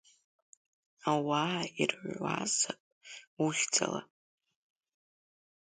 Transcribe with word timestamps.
Ауаа 1.11 1.61
ирҩуазаап 1.81 2.79
ухьӡала. 3.43 4.01